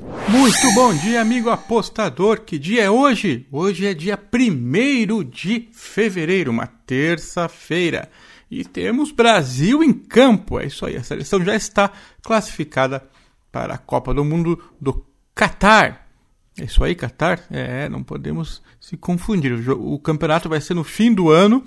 [0.00, 2.42] Muito bom dia, amigo apostador.
[2.42, 3.46] Que dia é hoje?
[3.50, 8.08] Hoje é dia 1 de fevereiro, uma terça-feira.
[8.48, 10.60] E temos Brasil em campo.
[10.60, 11.90] É isso aí, a seleção já está
[12.22, 13.02] classificada
[13.50, 16.08] para a Copa do Mundo do Catar.
[16.56, 17.44] É isso aí, Catar?
[17.50, 19.52] É, não podemos se confundir.
[19.68, 21.64] O, o campeonato vai ser no fim do ano,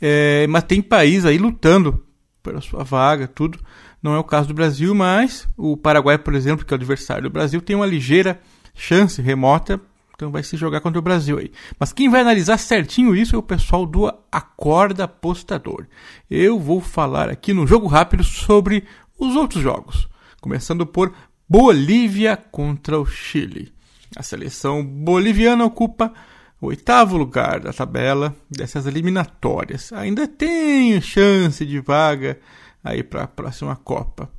[0.00, 2.04] é, mas tem país aí lutando
[2.40, 3.58] pela sua vaga, tudo.
[4.02, 7.24] Não é o caso do Brasil, mas o Paraguai, por exemplo, que é o adversário
[7.24, 8.40] do Brasil, tem uma ligeira
[8.74, 9.80] chance remota,
[10.14, 11.50] então vai se jogar contra o Brasil aí.
[11.78, 15.86] Mas quem vai analisar certinho isso é o pessoal do Acorda Apostador.
[16.30, 18.84] Eu vou falar aqui no jogo rápido sobre
[19.18, 20.08] os outros jogos,
[20.40, 21.12] começando por
[21.48, 23.72] Bolívia contra o Chile.
[24.16, 26.12] A seleção boliviana ocupa
[26.60, 29.92] o oitavo lugar da tabela dessas eliminatórias.
[29.92, 32.38] Ainda tem chance de vaga
[32.82, 34.30] aí para a próxima Copa.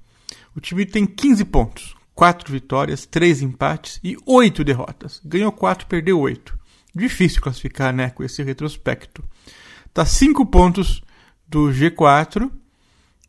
[0.55, 5.21] O time tem 15 pontos, 4 vitórias, 3 empates e 8 derrotas.
[5.23, 6.57] Ganhou 4, perdeu 8.
[6.93, 9.23] Difícil classificar né, com esse retrospecto.
[9.85, 11.01] Está 5 pontos
[11.47, 12.51] do G4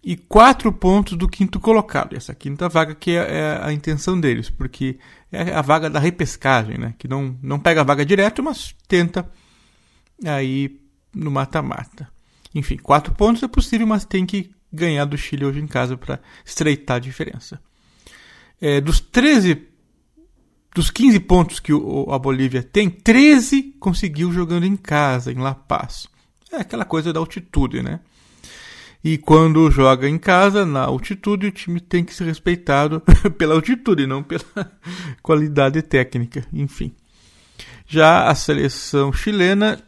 [0.02, 2.16] e 4 pontos do quinto colocado.
[2.16, 4.98] Essa quinta vaga que é, é a intenção deles, porque
[5.30, 6.94] é a vaga da repescagem, né?
[6.98, 9.30] Que não, não pega a vaga direto, mas tenta
[10.24, 10.80] aí
[11.14, 12.08] no mata-mata.
[12.54, 16.20] Enfim, 4 pontos é possível, mas tem que ganhar do Chile hoje em casa para
[16.44, 17.60] estreitar a diferença.
[18.60, 19.68] É, dos 13
[20.74, 25.54] dos 15 pontos que o, a Bolívia tem, 13 conseguiu jogando em casa, em La
[25.54, 26.06] Paz.
[26.52, 28.00] É aquela coisa da altitude, né?
[29.02, 33.02] E quando joga em casa, na altitude, o time tem que ser respeitado
[33.38, 34.44] pela altitude, não pela
[35.22, 36.46] qualidade técnica.
[36.52, 36.94] Enfim.
[37.86, 39.82] Já a seleção chilena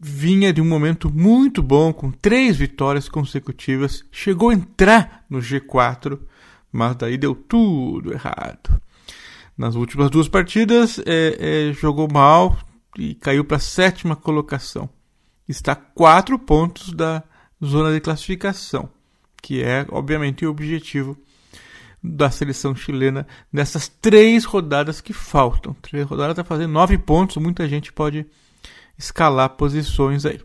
[0.00, 6.18] vinha de um momento muito bom, com três vitórias consecutivas, chegou a entrar no G4,
[6.70, 8.80] mas daí deu tudo errado.
[9.56, 12.58] Nas últimas duas partidas, é, é, jogou mal
[12.98, 14.88] e caiu para a sétima colocação.
[15.48, 17.22] Está a quatro pontos da
[17.64, 18.90] zona de classificação,
[19.42, 21.16] que é, obviamente, o objetivo
[22.02, 25.74] da seleção chilena nessas três rodadas que faltam.
[25.80, 28.26] Três rodadas para fazer nove pontos, muita gente pode
[28.98, 30.40] escalar posições aí.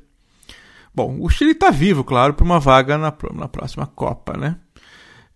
[0.94, 4.58] Bom, o Chile está vivo, claro, para uma vaga na, na próxima Copa, né?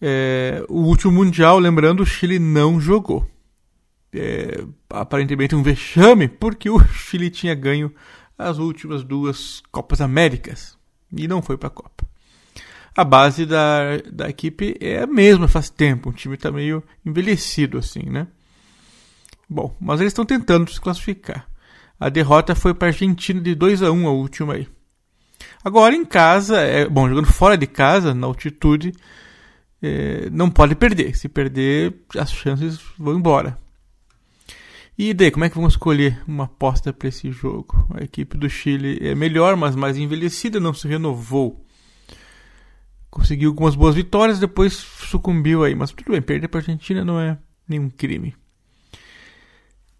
[0.01, 3.25] É, o último Mundial, lembrando, o Chile não jogou.
[4.13, 7.93] É, aparentemente um vexame, porque o Chile tinha ganho
[8.37, 10.77] as últimas duas Copas Américas
[11.11, 12.05] e não foi para a Copa.
[12.95, 17.77] A base da, da equipe é a mesma faz tempo, o time está meio envelhecido
[17.77, 18.27] assim, né?
[19.49, 21.47] Bom, mas eles estão tentando se classificar.
[21.99, 24.67] A derrota foi para a Argentina de 2 a 1 a última aí.
[25.63, 28.93] Agora em casa, é, bom, jogando fora de casa, na altitude,
[29.81, 31.15] é, não pode perder.
[31.15, 33.57] Se perder, as chances vão embora.
[34.97, 37.85] E daí, como é que vamos escolher uma aposta para esse jogo?
[37.93, 41.65] A equipe do Chile é melhor, mas mais envelhecida, não se renovou.
[43.09, 45.75] Conseguiu algumas boas vitórias, depois sucumbiu aí.
[45.75, 48.35] Mas tudo bem, perder para a Argentina não é nenhum crime.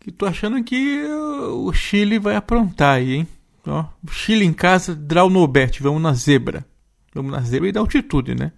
[0.06, 3.28] E tô achando que o Chile vai aprontar aí, hein?
[3.66, 6.64] Ó, Chile em casa, draw no bet, vamos na zebra.
[7.14, 8.52] Vamos na zebra e da altitude, né?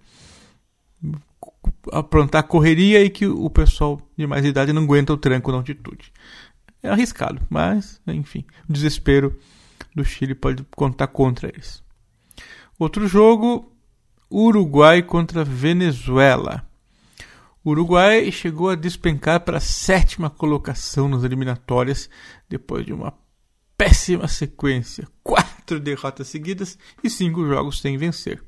[1.90, 6.12] Aprontar correria e que o pessoal de mais idade não aguenta o tranco na altitude.
[6.82, 9.34] É arriscado, mas, enfim, o desespero
[9.94, 11.82] do Chile pode contar contra eles.
[12.78, 13.72] Outro jogo,
[14.30, 16.67] Uruguai contra Venezuela.
[17.68, 22.08] O Uruguai chegou a despencar para a sétima colocação nas eliminatórias
[22.48, 23.12] depois de uma
[23.76, 28.42] péssima sequência, quatro derrotas seguidas e cinco jogos sem vencer.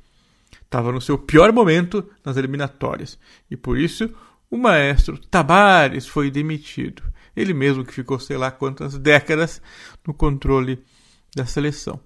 [0.63, 3.19] Estava no seu pior momento nas eliminatórias
[3.51, 4.09] e por isso
[4.51, 7.03] o maestro Tabares foi demitido.
[7.37, 9.61] Ele mesmo que ficou sei lá quantas décadas
[10.07, 10.83] no controle
[11.37, 12.01] da seleção.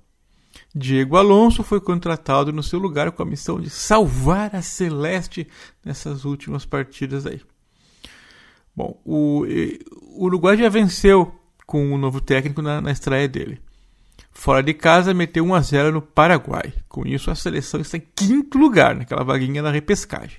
[0.74, 5.46] Diego Alonso foi contratado no seu lugar com a missão de salvar a Celeste
[5.84, 7.40] nessas últimas partidas aí.
[8.74, 9.44] Bom, o,
[10.16, 11.32] o Uruguai já venceu
[11.66, 13.60] com o novo técnico na, na estreia dele.
[14.32, 16.72] Fora de casa, meteu 1 a 0 no Paraguai.
[16.88, 20.38] Com isso, a seleção está em quinto lugar naquela vaguinha da repescagem.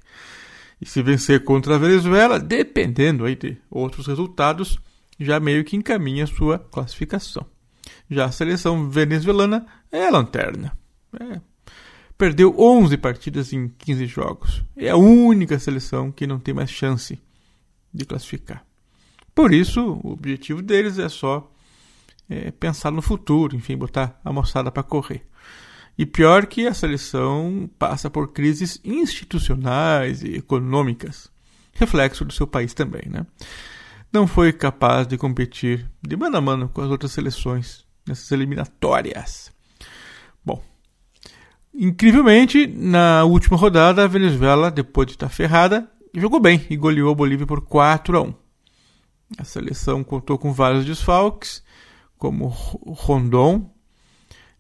[0.82, 4.78] E se vencer contra a Venezuela, dependendo aí de outros resultados,
[5.18, 7.46] já meio que encaminha sua classificação.
[8.10, 10.78] Já a seleção venezuelana é lanterna.
[11.20, 11.40] É.
[12.18, 14.64] Perdeu 11 partidas em 15 jogos.
[14.76, 17.20] É a única seleção que não tem mais chance
[17.94, 18.66] de classificar.
[19.34, 21.52] Por isso, o objetivo deles é só
[22.30, 25.26] é, pensar no futuro, enfim, botar a moçada para correr.
[25.98, 31.30] E pior que a seleção passa por crises institucionais e econômicas.
[31.74, 33.26] reflexo do seu país também, né?
[34.12, 39.52] Não foi capaz de competir de mano a mano com as outras seleções nessas eliminatórias.
[40.44, 40.62] Bom,
[41.74, 47.16] incrivelmente, na última rodada, a Venezuela, depois de estar ferrada, jogou bem e goleou a
[47.16, 48.34] Bolívia por 4 a 1.
[49.40, 51.64] A seleção contou com vários desfalques,
[52.18, 53.74] como Rondon.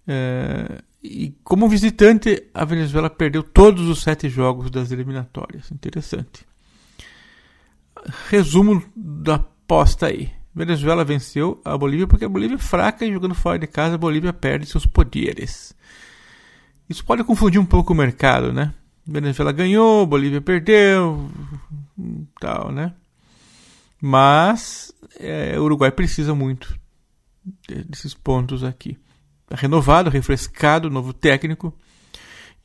[0.07, 5.71] É, e como visitante, a Venezuela perdeu todos os sete jogos das eliminatórias.
[5.71, 6.45] Interessante.
[8.27, 10.31] Resumo da aposta aí.
[10.55, 13.97] Venezuela venceu a Bolívia porque a Bolívia é fraca e jogando fora de casa a
[13.97, 15.75] Bolívia perde seus poderes.
[16.89, 18.73] Isso pode confundir um pouco o mercado, né?
[19.05, 21.29] Venezuela ganhou, Bolívia perdeu,
[22.39, 22.93] tal, né?
[24.01, 26.79] Mas é, o Uruguai precisa muito
[27.67, 28.97] desses pontos aqui.
[29.51, 31.73] Renovado, refrescado, novo técnico.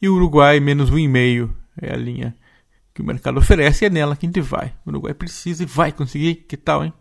[0.01, 2.37] E o Uruguai menos um e meio é a linha
[2.95, 4.73] que o mercado oferece e é nela que a gente vai.
[4.87, 6.37] O Uruguai precisa e vai conseguir.
[6.37, 6.93] Que tal, hein?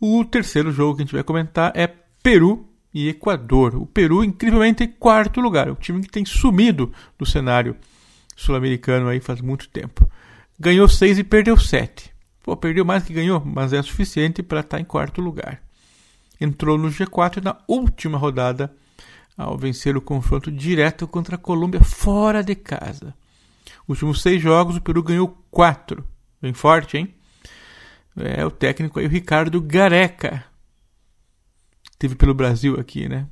[0.00, 1.86] O terceiro jogo que a gente vai comentar é
[2.22, 3.74] Peru e Equador.
[3.74, 5.68] O Peru, incrivelmente, em quarto lugar.
[5.68, 7.76] O time que tem sumido do cenário
[8.36, 10.08] sul-americano aí faz muito tempo.
[10.58, 12.12] Ganhou seis e perdeu sete.
[12.42, 15.60] Pô, perdeu mais que ganhou, mas é suficiente para estar tá em quarto lugar.
[16.40, 18.72] Entrou no G4 na última rodada
[19.36, 23.14] ao vencer o confronto direto contra a Colômbia fora de casa.
[23.88, 26.04] Últimos seis jogos, o Peru ganhou quatro.
[26.40, 27.14] Bem forte, hein?
[28.18, 30.44] É o técnico aí, o Ricardo Gareca.
[31.98, 33.26] Teve pelo Brasil aqui, né?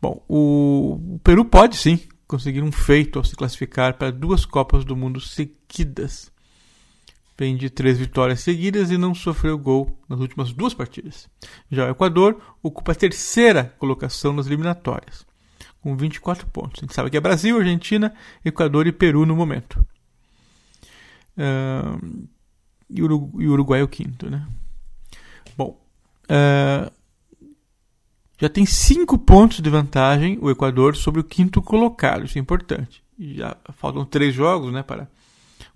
[0.00, 4.84] Bom, o, o Peru pode sim conseguir um feito ao se classificar para duas Copas
[4.84, 6.30] do Mundo seguidas
[7.38, 11.28] vem de três vitórias seguidas e não sofreu gol nas últimas duas partidas.
[11.70, 15.26] Já o Equador ocupa a terceira colocação nas eliminatórias,
[15.82, 16.82] com 24 pontos.
[16.82, 18.14] A gente sabe que é Brasil, Argentina,
[18.44, 19.86] Equador e Peru no momento.
[21.36, 22.26] Uh,
[22.88, 24.46] e, o Uruguai é o quinto, né?
[25.56, 25.80] Bom,
[26.24, 26.90] uh,
[28.38, 33.02] já tem cinco pontos de vantagem o Equador sobre o quinto colocado, isso é importante.
[33.18, 35.08] Já faltam três jogos né, para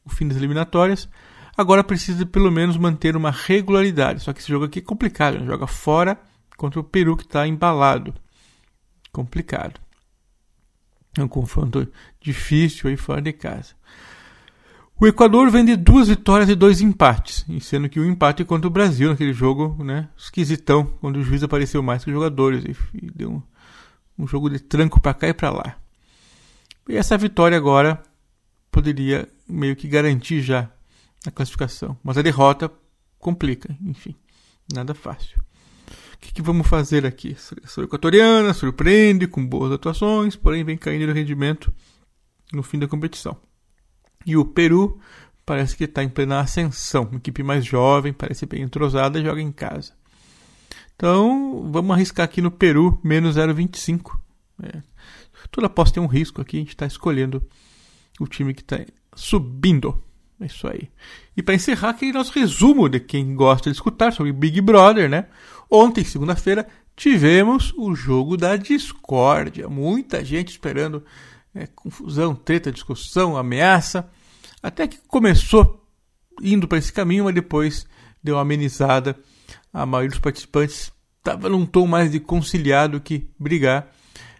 [0.04, 1.08] o fim das eliminatórias.
[1.56, 4.22] Agora precisa pelo menos manter uma regularidade.
[4.22, 5.38] Só que esse jogo aqui é complicado.
[5.38, 5.46] Né?
[5.46, 6.18] Joga fora
[6.56, 8.14] contra o Peru que está embalado.
[9.10, 9.80] Complicado.
[11.18, 11.90] É um confronto
[12.20, 13.74] difícil aí fora de casa.
[15.00, 18.66] O Equador vem de duas vitórias e dois empates, sendo que o um empate contra
[18.66, 23.06] o Brasil naquele jogo, né, esquisitão, quando o juiz apareceu mais que os jogadores e,
[23.06, 23.42] e deu um,
[24.18, 25.76] um jogo de tranco para cá e para lá.
[26.86, 28.02] E essa vitória agora
[28.70, 30.70] poderia meio que garantir já
[31.26, 31.96] a classificação.
[32.04, 32.70] Mas a derrota
[33.18, 34.14] complica, enfim,
[34.70, 35.42] nada fácil.
[36.12, 37.32] O que, que vamos fazer aqui?
[37.32, 41.72] A seleção equatoriana surpreende com boas atuações, porém vem caindo no rendimento
[42.52, 43.34] no fim da competição.
[44.24, 45.00] E o Peru
[45.44, 47.04] parece que está em plena ascensão.
[47.04, 49.92] Uma equipe mais jovem, parece bem entrosada, joga em casa.
[50.94, 54.18] Então, vamos arriscar aqui no Peru, menos 0,25.
[54.62, 54.82] É.
[55.50, 57.42] Toda aposta tem um risco aqui, a gente está escolhendo
[58.20, 58.78] o time que está
[59.14, 60.02] subindo.
[60.38, 60.90] É isso aí.
[61.36, 65.26] E para encerrar, aquele nosso resumo de quem gosta de escutar sobre Big Brother, né?
[65.70, 69.68] Ontem, segunda-feira, tivemos o jogo da discórdia.
[69.68, 71.04] Muita gente esperando
[71.54, 74.08] é, confusão, treta, discussão, ameaça.
[74.62, 75.84] Até que começou
[76.42, 77.86] indo para esse caminho, mas depois
[78.22, 79.18] deu uma amenizada.
[79.72, 83.90] A maioria dos participantes estava num tom mais de conciliar do que brigar.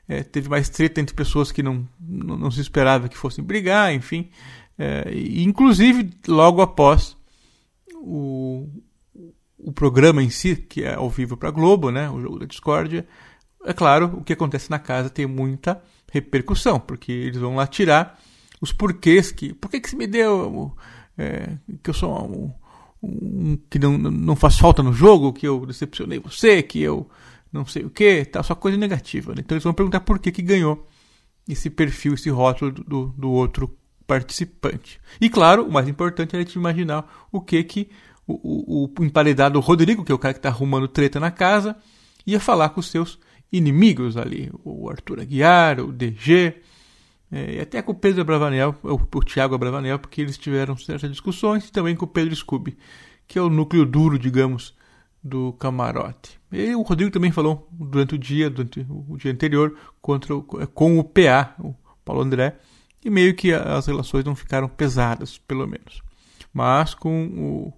[0.08, 3.94] É, teve mais treta entre pessoas que não, não, não se esperava que fossem brigar,
[3.94, 4.28] enfim.
[4.78, 7.16] É, inclusive, logo após
[7.94, 8.66] o,
[9.58, 13.06] o programa em si, que é ao vivo para Globo, né, o jogo da discórdia,
[13.64, 18.20] é claro, o que acontece na casa tem muita repercussão, porque eles vão lá tirar
[18.60, 19.54] os porquês que.
[19.54, 20.76] Por que, que você me deu.
[21.16, 22.52] É, que eu sou um,
[23.02, 27.08] um, que não, não faz falta no jogo, que eu decepcionei você, que eu
[27.52, 29.34] não sei o que, tá, só coisa negativa.
[29.34, 29.40] Né?
[29.40, 30.86] Então eles vão perguntar por que, que ganhou
[31.48, 33.76] esse perfil, esse rótulo do, do outro
[34.06, 35.00] participante.
[35.20, 37.88] E claro, o mais importante é a gente imaginar o que que
[38.26, 41.76] o, o, o emparedado Rodrigo, que é o cara que está arrumando treta na casa,
[42.26, 43.18] ia falar com os seus
[43.52, 46.54] inimigos ali, o Arthur Aguiar, o DG,
[47.32, 51.10] é, e até com o Pedro Bravanel, o, o Thiago Bravanel, porque eles tiveram certas
[51.10, 52.76] discussões, e também com o Pedro Scooby,
[53.26, 54.74] que é o núcleo duro, digamos,
[55.22, 56.40] do camarote.
[56.50, 60.98] E o Rodrigo também falou durante o dia, durante o dia anterior, contra o, com
[60.98, 62.56] o PA, o Paulo André,
[63.04, 66.02] e meio que as relações não ficaram pesadas, pelo menos.
[66.52, 67.72] Mas com o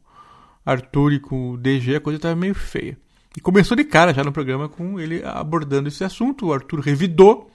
[0.64, 2.98] Arthur e com o DG a coisa estava meio feia.
[3.36, 6.46] E começou de cara já no programa com ele abordando esse assunto.
[6.46, 7.50] O Arthur revidou.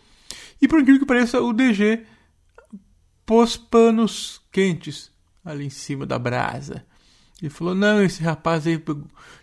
[0.62, 2.04] E por incrível que pareça, o DG
[3.26, 5.12] pôs panos quentes
[5.46, 6.84] ali em cima da brasa.
[7.42, 8.82] Ele falou: Não, esse rapaz aí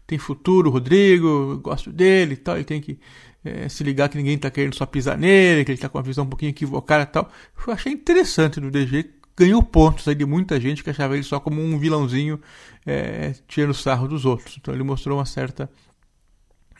[0.06, 2.98] tem futuro, Rodrigo, gosto dele e tal, ele tem que
[3.44, 6.04] é, se ligar que ninguém tá querendo só pisar nele, que ele tá com uma
[6.04, 7.30] visão um pouquinho equivocada e tal.
[7.66, 11.38] Eu achei interessante do DG, ganhou pontos aí de muita gente que achava ele só
[11.38, 12.40] como um vilãozinho
[12.84, 14.56] é, tirando sarro dos outros.
[14.58, 15.70] Então ele mostrou uma certa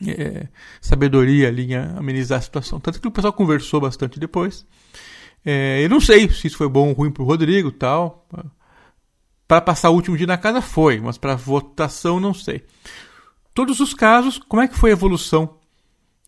[0.07, 0.47] é,
[0.81, 2.79] sabedoria ali em amenizar a situação.
[2.79, 4.65] Tanto que o pessoal conversou bastante depois.
[5.45, 8.27] É, eu não sei se isso foi bom ou ruim pro Rodrigo tal.
[9.47, 12.65] Para passar o último dia na casa foi, mas para votação não sei.
[13.53, 15.57] Todos os casos, como é que foi a evolução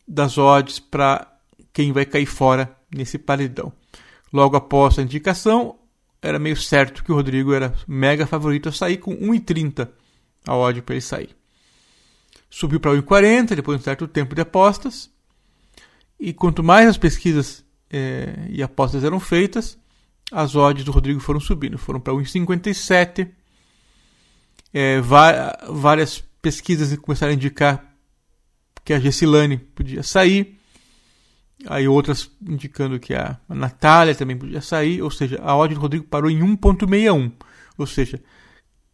[0.08, 1.28] das odds para
[1.74, 3.74] quem vai cair fora nesse paredão?
[4.32, 5.78] Logo após a indicação,
[6.22, 9.90] era meio certo que o Rodrigo era mega favorito a sair com 1,30
[10.46, 11.36] a odd para ele sair.
[12.50, 15.10] Subiu para 1,40 depois de um certo tempo de apostas.
[16.20, 19.78] E quanto mais as pesquisas é, e apostas eram feitas,
[20.32, 21.78] as odds do Rodrigo foram subindo.
[21.78, 23.30] Foram para 1,57.
[24.74, 27.86] É, várias pesquisas começaram a indicar
[28.84, 30.58] que a Gessilane podia sair.
[31.66, 35.02] Aí outras indicando que a Natália também podia sair.
[35.02, 37.32] Ou seja, a odd do Rodrigo parou em 1,61.
[37.78, 38.22] Ou seja,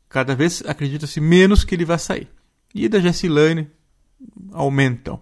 [0.09, 2.29] cada vez acredita-se menos que ele vai sair.
[2.73, 3.69] E da Gessilane
[4.51, 5.19] aumentam.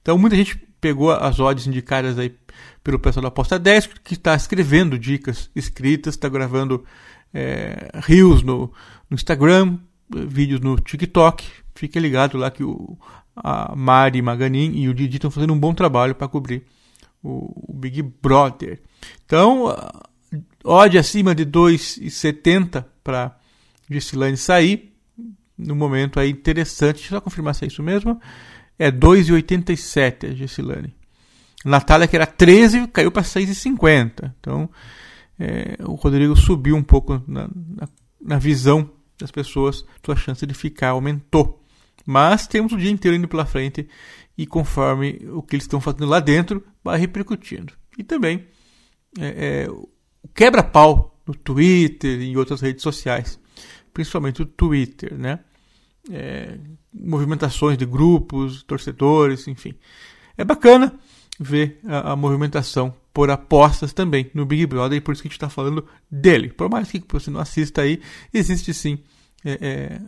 [0.00, 2.34] Então muita gente pegou as odds indicadas aí
[2.82, 6.84] pelo pessoal da Aposta 10, que está escrevendo dicas escritas, está gravando
[7.32, 8.72] é, rios no,
[9.08, 11.46] no Instagram, vídeos no TikTok.
[11.74, 12.98] Fique ligado lá que o,
[13.36, 16.64] a Mari Maganin e o Didi estão fazendo um bom trabalho para cobrir
[17.22, 18.80] o, o, Big Brother.
[19.24, 19.74] Então,
[20.64, 23.36] odd acima de 2,70 para
[23.88, 24.89] Gislane sair.
[25.66, 28.20] No momento aí interessante, deixa eu só confirmar se é isso mesmo.
[28.78, 30.94] É 2,87 a Gessilane.
[31.64, 34.32] Natália, que era 13, caiu para 6,50.
[34.40, 34.70] Então,
[35.38, 37.88] é, o Rodrigo subiu um pouco na, na,
[38.20, 39.84] na, visão das pessoas.
[40.04, 41.62] Sua chance de ficar aumentou.
[42.06, 43.86] Mas temos o dia inteiro indo pela frente
[44.36, 47.74] e conforme o que eles estão fazendo lá dentro, vai repercutindo.
[47.98, 48.46] E também
[49.18, 49.88] é, é, o
[50.34, 53.38] quebra-pau no Twitter e em outras redes sociais,
[53.92, 55.40] principalmente o Twitter, né?
[56.10, 56.56] É,
[56.92, 59.74] movimentações de grupos, torcedores, enfim.
[60.36, 60.94] É bacana
[61.38, 65.30] ver a, a, movimentação por apostas também no Big Brother e por isso que a
[65.30, 66.48] gente está falando dele.
[66.48, 68.00] Por mais que você não assista aí,
[68.32, 68.98] existe sim
[69.44, 70.00] é, é,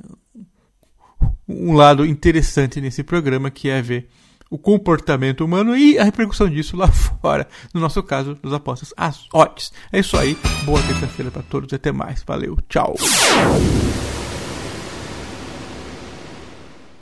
[1.49, 4.09] um lado interessante nesse programa que é ver
[4.51, 7.49] o comportamento humano e a repercussão disso lá fora.
[7.73, 9.73] No nosso caso, das apostas, as odds.
[9.91, 10.37] É isso aí.
[10.65, 12.23] Boa terça-feira para todos e até mais.
[12.23, 12.59] Valeu.
[12.69, 12.95] Tchau.